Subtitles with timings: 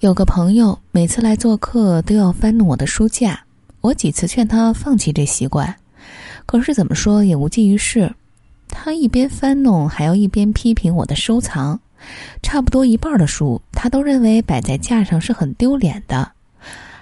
[0.00, 3.38] 有个朋友每次来做客都要翻弄我的书架，
[3.82, 5.76] 我几次劝他放弃这习惯，
[6.46, 8.10] 可是怎么说也无济于事。
[8.66, 11.78] 他一边翻弄，还要一边批评我的收藏。
[12.42, 16.32] 差不多一半的书，他都认为摆在架上是很丢脸的，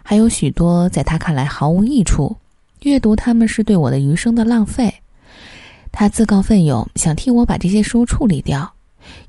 [0.02, 2.36] 还有许多在他看来毫无益处，
[2.82, 4.92] 阅读他们是对我的余生的浪费。
[5.92, 8.74] 他自告奋勇想替我把这些书处理掉，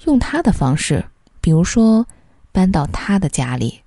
[0.05, 1.05] 用他的方式，
[1.39, 2.03] 比如说。
[2.51, 3.79] 搬到他的家里，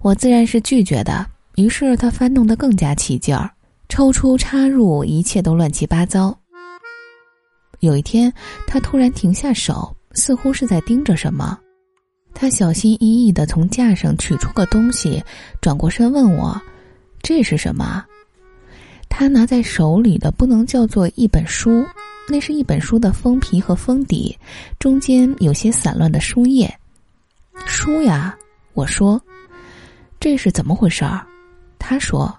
[0.00, 1.26] 我自然是拒绝的。
[1.56, 3.50] 于是他翻弄得更加起劲儿，
[3.88, 6.36] 抽出插入，一切都乱七八糟。
[7.80, 8.32] 有一天，
[8.66, 11.58] 他突然停下手，似乎是在盯着什么。
[12.34, 15.22] 他小心翼翼的从架上取出个东西，
[15.60, 16.60] 转过身问我
[17.22, 18.04] ：“这是什么？”
[19.08, 21.82] 他拿在手里的不能叫做一本书，
[22.28, 24.36] 那是一本书的封皮和封底，
[24.78, 26.70] 中间有些散乱的书页。
[27.64, 28.36] 书呀，
[28.74, 29.20] 我说，
[30.20, 31.24] 这是怎么回事儿？
[31.78, 32.36] 他说：“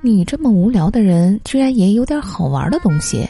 [0.00, 3.28] 你这么无聊的人，居然也有点好玩的东西，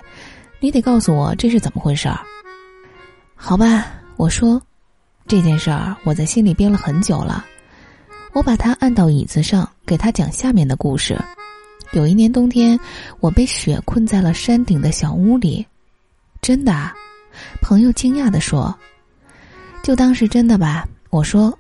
[0.60, 2.20] 你得告诉我这是怎么回事儿。”
[3.34, 4.60] 好吧，我说，
[5.27, 7.44] 这件事儿我在心里憋了很久了。
[8.32, 11.18] 我把他按到椅子上，给他讲下面的故事。
[11.92, 12.78] 有一年冬天，
[13.18, 15.66] 我被雪困在了山顶的小屋里。
[16.40, 16.92] 真的？
[17.60, 18.72] 朋友惊讶的说
[19.82, 21.53] ：“就当是真的吧。”我说，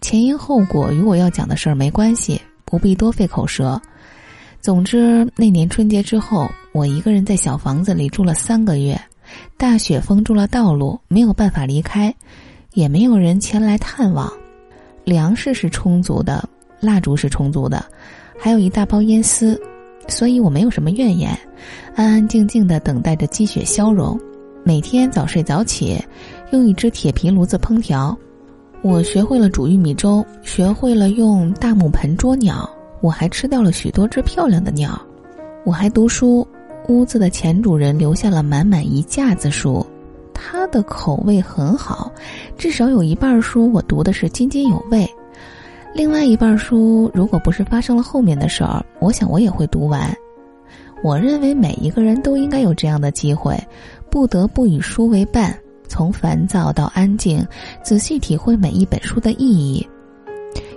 [0.00, 3.80] 前因后果与我要讲的事儿没关系，不必多费口舌。
[4.62, 8.98] 总之，那年春节之后，我一个人在小房子里住了三个月，
[9.58, 12.14] 大雪封住了道路，没有办法离开，
[12.72, 14.32] 也没有人前来探望。
[15.04, 16.48] 粮食是充足的，
[16.80, 17.84] 蜡烛是充足的，
[18.40, 19.60] 还有一大包烟丝，
[20.08, 21.38] 所以我没有什么怨言，
[21.94, 24.18] 安安静静的等待着积雪消融。
[24.64, 26.02] 每天早睡早起，
[26.52, 28.16] 用一只铁皮炉子烹调。
[28.84, 32.68] 我学会了煮玉米粥，学会了用大木盆捉鸟，
[33.00, 35.00] 我还吃掉了许多只漂亮的鸟。
[35.64, 36.46] 我还读书，
[36.88, 39.84] 屋子的前主人留下了满满一架子书，
[40.34, 42.12] 他的口味很好，
[42.58, 45.08] 至少有一半书我读的是津津有味。
[45.94, 50.14] 另外一半书，如果不是发生了后面的事儿，我想我也会读完。
[51.02, 53.58] 我认为每一个人都应该有这样的机会，
[54.10, 55.58] 不得不与书为伴。
[55.94, 57.46] 从烦躁到安静，
[57.80, 59.88] 仔细体会每一本书的意义。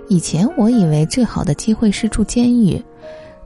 [0.08, 2.80] 以前我以为最好的机会是住监狱，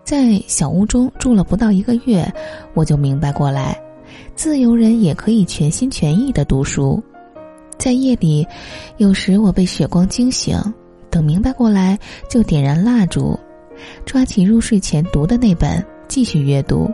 [0.05, 2.31] 在小屋中住了不到一个月，
[2.75, 3.81] 我就明白过来，
[4.35, 7.03] 自由人也可以全心全意的读书。
[7.79, 8.47] 在夜里，
[8.99, 10.63] 有时我被雪光惊醒，
[11.09, 13.35] 等明白过来，就点燃蜡烛，
[14.05, 16.91] 抓起入睡前读的那本，继续阅读。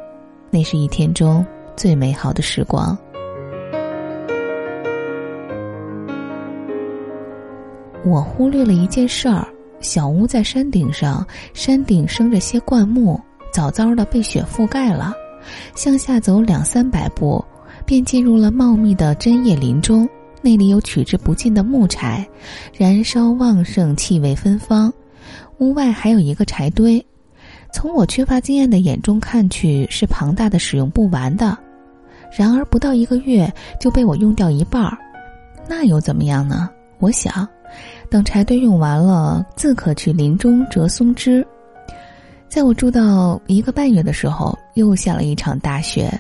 [0.51, 1.45] 那是一天中
[1.77, 2.97] 最美好的时光。
[8.09, 9.47] 我忽略了一件事儿：
[9.81, 13.21] 小屋在山顶上，山顶生着些灌木，
[13.53, 15.13] 早早的被雪覆盖了。
[15.75, 17.45] 向下走两三百步，
[17.85, 20.09] 便进入了茂密的针叶林中。
[20.41, 22.27] 那里有取之不尽的木柴，
[22.75, 24.91] 燃烧旺盛，气味芬芳。
[25.59, 27.05] 屋外还有一个柴堆，
[27.73, 31.59] 从我缺乏经验的眼中看去是庞大的，使用不完的。
[32.35, 34.97] 然而不到一个月就被我用掉一半儿，
[35.69, 36.71] 那又怎么样呢？
[37.01, 37.47] 我想。
[38.11, 41.47] 等柴堆用完了，自可去林中折松枝。
[42.49, 46.11] 在我住到一个半月的时候，又下了一场大雪。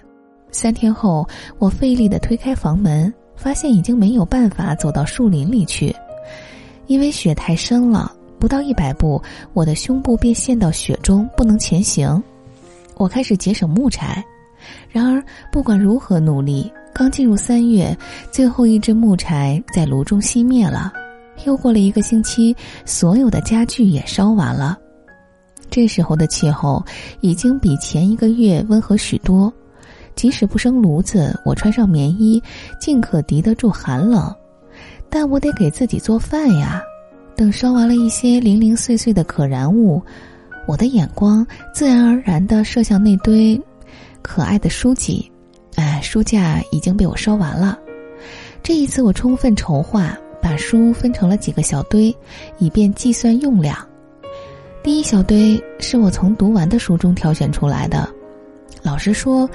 [0.50, 1.26] 三天后，
[1.58, 5.94] 我费力的推开房门，发现已经没有办法走到树林里去，
[6.86, 8.12] 因为雪太深了。
[8.38, 9.20] 不到一百步，
[9.52, 12.22] 我的胸部便陷到雪中，不能前行。
[12.96, 14.22] 我开始节省木柴，
[14.90, 17.96] 然而不管如何努力，刚进入三月，
[18.30, 20.92] 最后一支木柴在炉中熄灭了。
[21.44, 22.54] 又过了一个星期，
[22.84, 24.78] 所有的家具也烧完了。
[25.70, 26.84] 这时候的气候
[27.20, 29.52] 已经比前一个月温和许多，
[30.14, 32.42] 即使不生炉子，我穿上棉衣，
[32.80, 34.34] 尽可敌得住寒冷。
[35.10, 36.82] 但我得给自己做饭呀。
[37.36, 40.02] 等烧完了一些零零碎碎的可燃物，
[40.66, 43.60] 我的眼光自然而然地射向那堆
[44.22, 45.30] 可爱的书籍。
[45.76, 47.78] 哎，书架已经被我烧完了。
[48.62, 50.18] 这一次，我充分筹划。
[50.40, 52.14] 把书分成了几个小堆，
[52.58, 53.76] 以便计算用量。
[54.82, 58.08] 第一小堆是我从读完的书中挑选出来的。
[58.82, 59.48] 老实说，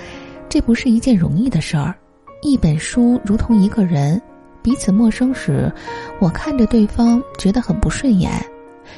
[0.50, 1.96] 这不是一件容易的事儿。
[2.42, 4.22] 一本书如同一个人，
[4.62, 5.72] 彼此陌生时，
[6.20, 8.32] 我看着对方觉得很不顺眼；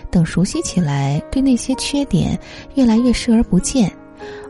[0.09, 2.37] 等熟悉起来，对那些缺点
[2.73, 3.89] 越来越视而不见，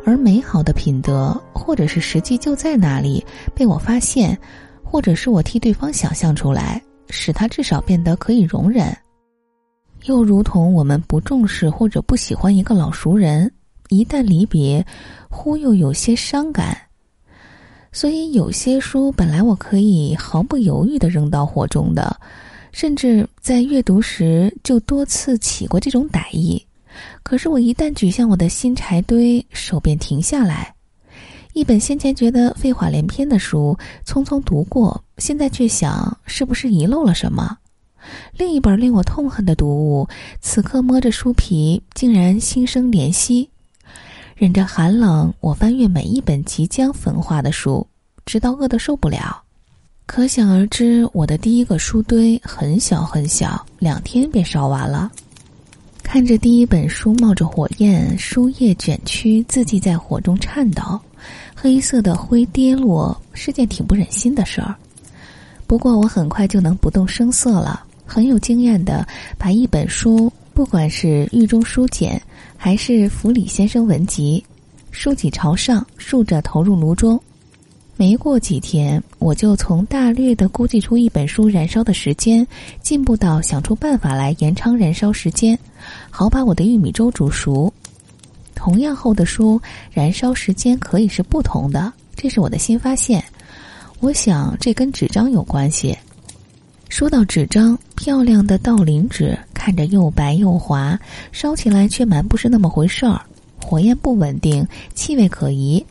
[0.05, 3.23] 而美好的品德或者是实际就在那里
[3.53, 4.35] 被我发现，
[4.81, 6.81] 或者是我替对方想象出来。
[7.09, 8.95] 使他至少变得可以容忍。
[10.05, 13.51] 又如同我们不重视或者不喜欢一个老熟人，
[13.89, 14.85] 一旦离别，
[15.29, 16.77] 忽又有些伤感。
[17.91, 22.19] 所以有些书本来我可以毫不犹豫的扔到火中的，
[22.73, 26.61] 甚至在阅读时就多次起过这种歹意。
[27.23, 30.74] 可是我一旦举向我的新柴堆，手便停下来。
[31.55, 37.57] 一本先前觉得废话连篇的书，匆匆读过，现在却想是不是遗漏了什么。
[38.37, 40.05] 另一本令我痛恨的读物，
[40.41, 43.49] 此刻摸着书皮，竟然心生怜惜。
[44.35, 47.87] 忍着寒冷，我翻阅每一本即将焚化的书，
[48.25, 49.41] 直到饿得受不了。
[50.05, 55.09] 可想而知，我的第一个书堆很小很小，两天便烧完了。
[56.03, 60.99] 看着第一本书冒着火焰，书页卷曲，字迹在火中颤抖，
[61.55, 64.75] 黑色的灰跌落，是件挺不忍心的事儿。
[65.67, 67.83] 不过我很快就能不动声色了。
[68.05, 69.07] 很有经验的
[69.37, 72.21] 把一本书，不管是狱中书简，
[72.55, 74.45] 还是弗里先生文集，
[74.91, 77.19] 书脊朝上竖着投入炉中。
[77.97, 82.45] 没过几天，我就从大略的估计出一本书燃烧的时间，
[82.81, 85.57] 进步到想出办法来延长燃烧时间，
[86.09, 87.73] 好把我的玉米粥煮熟。
[88.65, 93.23] 同样厚的书，燃烧时间可以是不同的，这是我的新发现。
[93.99, 95.95] 我想这跟纸张有关系。
[96.89, 100.99] 说到纸张，漂亮的道林纸看着又白又滑，
[101.31, 103.21] 烧起来却蛮不是那么回事儿，
[103.63, 105.85] 火焰不稳定，气味可疑，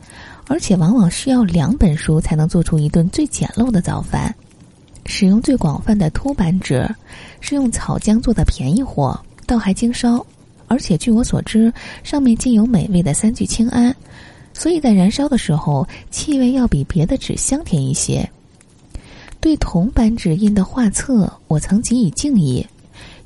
[0.47, 4.35] 而且往往需要两本书才能做出一顿最简陋的早饭。
[5.05, 6.85] 使用最广泛的凸版纸，
[7.39, 9.17] 是用草浆做的便宜货，
[9.47, 10.25] 倒还经烧，
[10.67, 11.71] 而且据我所知，
[12.03, 13.95] 上面浸有美味的三聚氰胺，
[14.53, 18.27] 所以在燃烧的时候，气味要比别的纸香甜一些。
[19.39, 22.65] 对铜版纸印的画册，我曾给予敬意，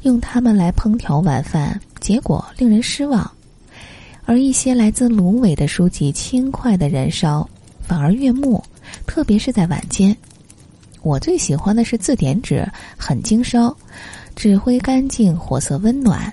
[0.01, 3.29] 用它们来烹调晚饭，结果令人失望。
[4.25, 7.49] 而一些来自芦苇的书籍，轻快的燃烧，
[7.81, 8.61] 反而悦目，
[9.07, 10.15] 特别是在晚间。
[11.01, 13.75] 我最喜欢的是字典纸，很经烧，
[14.35, 16.31] 纸灰干净，火色温暖。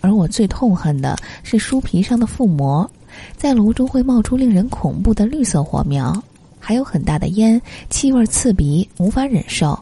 [0.00, 2.88] 而我最痛恨的是书皮上的覆膜，
[3.36, 6.22] 在炉中会冒出令人恐怖的绿色火苗。
[6.58, 9.78] 还有很大的烟，气味刺鼻，无法忍受。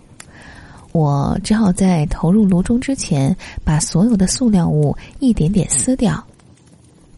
[0.93, 6.23] 我只好在投入炉中之前，把所有的塑料物一点点撕掉。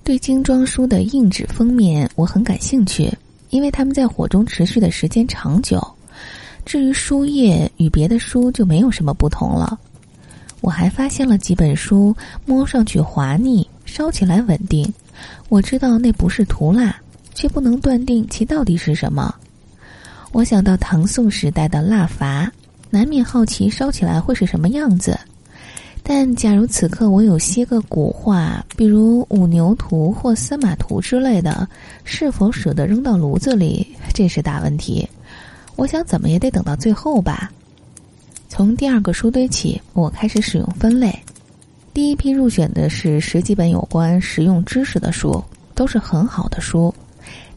[0.03, 3.13] 对精装书的硬纸封面，我很感兴趣，
[3.51, 5.81] 因为它们在火中持续的时间长久。
[6.65, 9.79] 至于书页，与别的书就没有什么不同了。
[10.61, 12.15] 我还发现了几本书，
[12.45, 14.93] 摸上去滑腻，烧起来稳定。
[15.49, 16.95] 我知道那不是涂蜡，
[17.35, 19.35] 却不能断定其到底是什么。
[20.33, 22.49] 我想到唐宋时代的蜡筏，
[22.91, 25.19] 难免好奇烧起来会是什么样子。
[26.03, 31.69] 但假如此刻我有些个古画，比如五牛图或司马图之类的，
[32.05, 35.09] 是否舍得扔到炉子里，这是大问题。
[35.77, 37.51] 我想怎么也得等到最后吧。
[38.51, 41.17] 从第二个书堆起，我开始使用分类。
[41.95, 45.43] 第一批入选的是十几本有关实用知识的书，
[45.73, 46.93] 都是很好的书。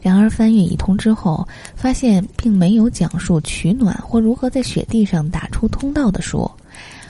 [0.00, 6.48] 然而翻阅一通之后，发现并没有讲述取暖或如何在雪地上打出通道的书，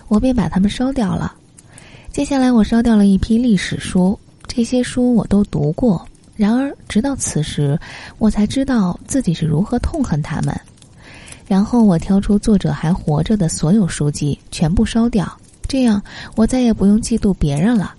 [0.09, 1.35] 我便把它们烧掉了。
[2.11, 6.09] 接下来我烧掉了一批历史书，这些书我都读过。
[6.37, 7.79] 然而直到此时，
[8.17, 10.59] 我才知道自己是如何痛恨他们。
[11.47, 15.31] 然后我挑出作者还活着的所有书籍，全部烧掉，
[15.69, 16.03] 这样
[16.37, 17.95] 我再也不用嫉妒别人了。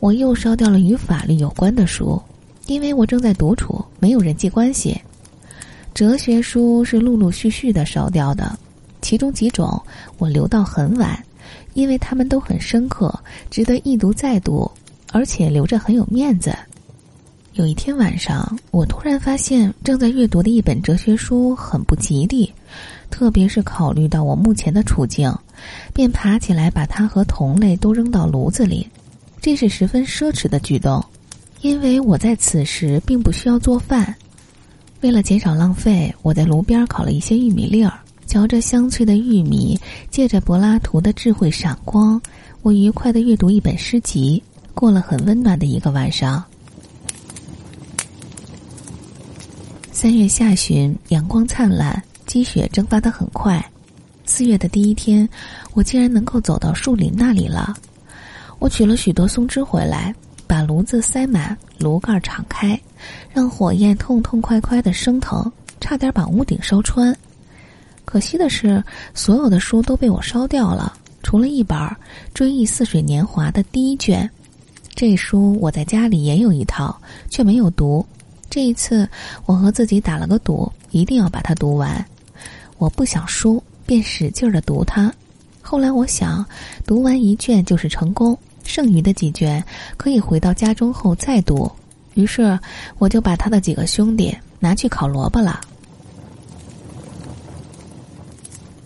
[0.00, 2.20] 我又烧掉了与法律有关的书。
[2.66, 4.96] 因为我正在独处，没有人际关系。
[5.94, 8.56] 哲学书是陆陆续续的烧掉的，
[9.00, 9.82] 其中几种
[10.16, 11.20] 我留到很晚，
[11.74, 13.12] 因为他们都很深刻，
[13.50, 14.70] 值得一读再读，
[15.10, 16.56] 而且留着很有面子。
[17.54, 22.50] 有一天晚上，我突然发现正在阅读的一本哲学书很不吉利，
[23.10, 25.30] 特别是考虑到我目前的处境，
[25.92, 28.88] 便爬起来把它和同类都扔到炉子里，
[29.38, 31.04] 这是十分奢侈的举动。
[31.60, 34.14] 因为我在此时并不需要做饭，
[35.02, 37.92] 为了减少浪费，我在炉边烤了一些玉米粒儿，
[38.24, 39.78] 嚼着香脆的玉米，
[40.10, 42.18] 借着柏拉图的智慧闪光，
[42.62, 44.42] 我愉快的阅读一本诗集，
[44.72, 46.42] 过了很温暖的一个晚上。
[50.02, 53.64] 三月下旬，阳光灿烂，积雪蒸发的很快。
[54.24, 55.28] 四月的第一天，
[55.74, 57.72] 我竟然能够走到树林那里了。
[58.58, 60.12] 我取了许多松枝回来。
[60.44, 62.76] 把炉子塞满，炉盖敞开，
[63.32, 65.48] 让火焰痛痛快快的升腾，
[65.80, 67.16] 差点把屋顶烧穿。
[68.04, 68.82] 可惜的是，
[69.14, 70.92] 所有的书都被我烧掉了，
[71.22, 71.78] 除了一本
[72.34, 74.28] 《追忆似水年华》的第一卷。
[74.96, 78.04] 这书我在家里也有一套，却没有读。
[78.52, 79.08] 这一次，
[79.46, 82.04] 我和自己打了个赌，一定要把它读完。
[82.76, 85.10] 我不想输，便使劲儿的读它。
[85.62, 86.44] 后来我想，
[86.84, 89.64] 读完一卷就是成功，剩余的几卷
[89.96, 91.72] 可以回到家中后再读。
[92.12, 92.60] 于是，
[92.98, 95.58] 我就把他的几个兄弟拿去烤萝卜了。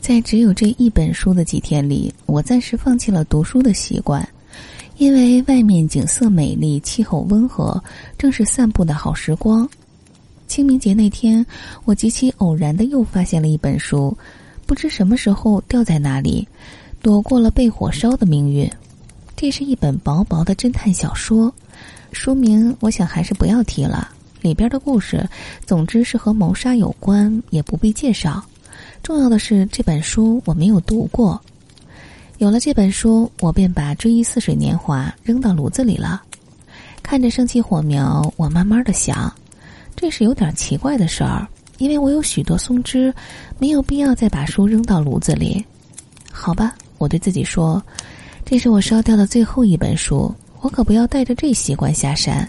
[0.01, 4.25] 在只有这一本书的几天里，我暂时放弃了读书的习惯，
[4.99, 7.83] 因为外面景色美丽，气候温和，
[8.17, 9.69] 正是散步的好时光。
[10.47, 11.45] 清明节那天，
[11.85, 14.17] 我极其偶然的又发现了一本书，
[14.65, 16.49] 不知什么时候掉在哪里，
[17.03, 18.71] 躲过了被火烧的命运。
[19.37, 21.53] 这是一本薄薄的侦探小说。
[22.13, 24.09] 书名我想还是不要提了，
[24.41, 25.29] 里边的故事，
[25.67, 28.43] 总之是和谋杀有关，也不必介绍。
[29.03, 31.39] 重要的是这本书我没有读过。
[32.39, 36.23] 有了这本书，我便把《追忆似水年华》扔到炉子里了。
[37.03, 39.33] 看着升起火苗，我慢慢的想，
[39.95, 43.15] 这是有点奇怪的事儿，因为我有许多松枝，
[43.59, 45.65] 没有必要再把书扔到炉子里。
[46.31, 47.83] 好吧，我对自己说，
[48.45, 50.35] 这是我烧掉的最后一本书。
[50.61, 52.47] 我可不要带着这习惯下山。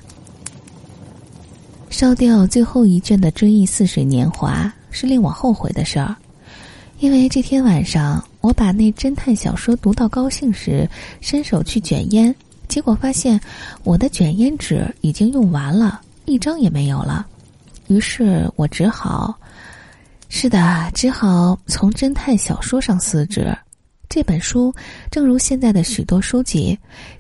[1.90, 6.14] 烧掉最后一卷的《追忆似水年华》是令我后悔的事儿，
[7.00, 10.90] 因为这天晚上我把那侦探小说读到高兴时，
[11.22, 12.34] 伸手去卷烟，
[12.68, 13.40] 结果发现
[13.84, 17.28] 我的卷烟纸已经用完了，一张也没有了。
[17.86, 19.38] 于是我只好，
[20.28, 23.56] 是的，只好从侦探小说上撕纸。
[24.10, 24.74] 这本书，
[25.12, 26.78] 正如现在的许多书籍，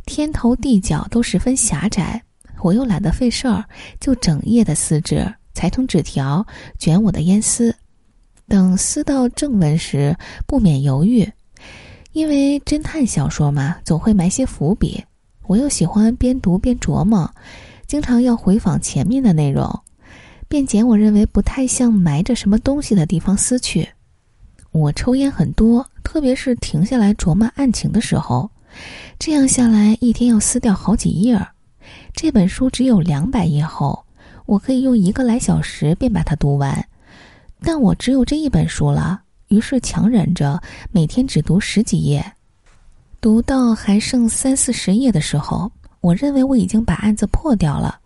[0.07, 2.19] 天头地角都十分狭窄。
[2.61, 3.63] 我又懒得费事儿，
[3.99, 6.43] 就整页的撕纸，裁成纸条，
[6.79, 7.75] 卷我的烟丝。
[8.47, 11.29] 等撕到正文时，不免犹豫，
[12.13, 15.03] 因为侦探小说嘛，总会埋些伏笔。
[15.47, 17.29] 我又喜欢边读边琢磨，
[17.87, 19.81] 经常要回访前面的内容，
[20.47, 23.87] 便捡我认为不太像埋着什么东西的地方撕去。
[24.71, 28.49] 我抽烟很多，特别是停下来琢磨案情的时候，
[29.19, 31.47] 这样下来一天要撕掉好几页儿。
[32.13, 34.05] 这本书只有两百页厚，
[34.45, 36.85] 我可以用一个来小时便把它读完。
[37.61, 40.61] 但我只有这一本书了，于是强忍着
[40.91, 42.23] 每天只读十几页。
[43.19, 45.71] 读到还剩三四十页的时候，
[46.01, 47.99] 我认为我已经把案子破掉了。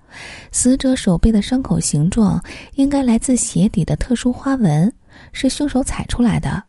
[0.51, 2.43] 死者手背的伤口形状
[2.75, 4.91] 应该来自鞋底的特殊花纹。
[5.33, 6.63] 是凶手踩出来的，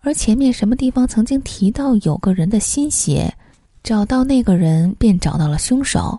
[0.00, 3.32] 而前面什么地方曾经提到有个人的新鞋，
[3.82, 6.18] 找到那个人便找到了凶手。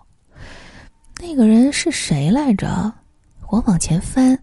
[1.18, 2.92] 那个人是谁来着？
[3.48, 4.38] 我往前翻，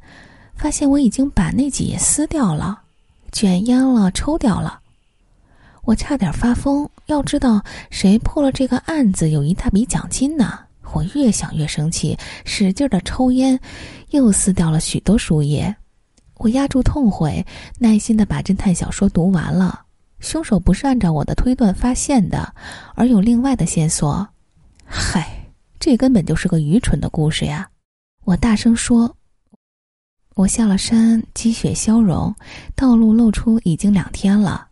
[0.59, 2.81] 发现我已经把那几页撕掉了，
[3.31, 4.81] 卷烟了，抽掉了。
[5.83, 6.87] 我差点发疯。
[7.05, 10.59] 要知道，谁破了这个案子，有一大笔奖金呢？
[10.91, 13.57] 我越想越生气，使劲的抽烟，
[14.09, 15.73] 又撕掉了许多书页。
[16.35, 17.43] 我压住痛悔，
[17.77, 19.83] 耐心的把侦探小说读完了。
[20.19, 22.53] 凶手不是按照我的推断发现的，
[22.95, 24.27] 而有另外的线索。
[24.83, 25.25] 嗨，
[25.79, 27.69] 这根本就是个愚蠢的故事呀！
[28.25, 29.15] 我大声说。
[30.39, 32.33] 我下了山，积雪消融，
[32.73, 34.69] 道路露出已经两天了。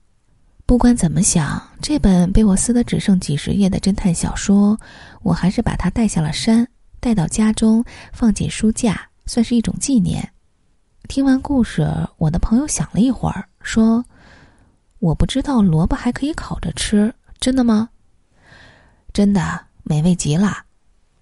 [0.66, 4.80] 不管怎么想，这本被我撕得只剩几十页的侦探小说，
[5.24, 6.66] 我还是把它带下了山，
[7.02, 7.84] 带到家中，
[8.14, 10.32] 放进书架，算是一种纪念。
[11.10, 14.06] 听完故事，我的朋友想了一会儿，说
[15.00, 17.90] ：“我不知道萝卜还可以烤着吃，真的吗
[19.12, 20.60] ？”“真的，美味极了。”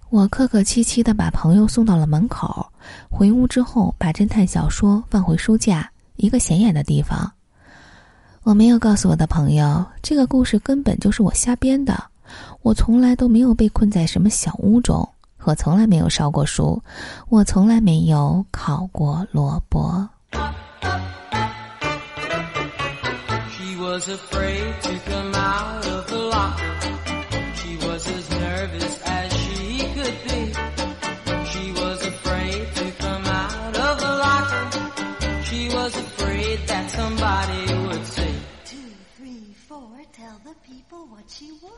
[0.09, 2.65] 我客客气气的把朋友送到了门口。
[3.09, 7.31] 回屋之后，把侦探小说放回书架，一个显眼的地方。
[8.43, 12.01] 我没有告诉我的朋友，这个故事根本就是我瞎编的。
[12.61, 15.07] 我从来都没有被困在什么小屋中。
[15.43, 16.81] 我从来没有烧过书，
[17.29, 20.07] 我从来没有烤过萝卜。
[23.49, 25.85] he was afraid to come out
[40.13, 41.71] tell the people what she wore.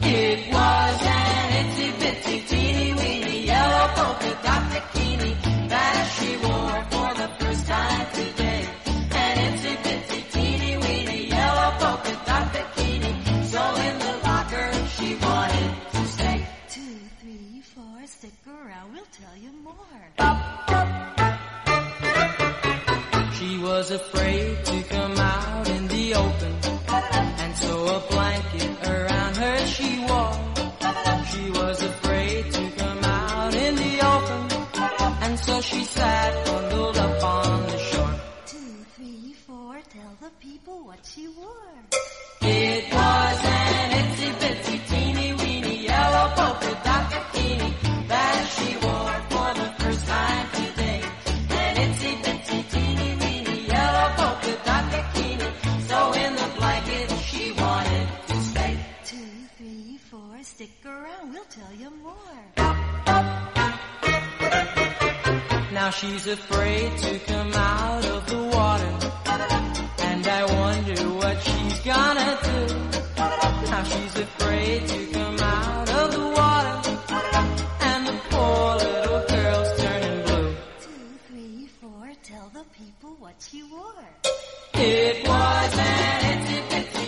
[0.00, 7.14] It was an itsy bitsy teeny weeny yellow polka dot bikini that she wore for
[7.20, 8.68] the first time today.
[9.12, 13.12] An itsy bitsy teeny weeny yellow polka dot bikini,
[13.44, 16.46] so in the locker she wanted to stay.
[16.68, 19.74] Two, three, four, stick around, we'll tell you more.
[23.34, 24.59] She was afraid
[60.60, 62.34] stick around, we'll tell you more.
[65.72, 68.92] Now she's afraid to come out of the water.
[70.08, 72.60] And I wonder what she's gonna do.
[73.70, 76.76] Now she's afraid to come out of the water.
[77.90, 80.56] And the poor little girl's turning blue.
[80.84, 84.04] Two, three, four, tell the people what she wore.
[84.74, 86.99] It was an itsy bitsy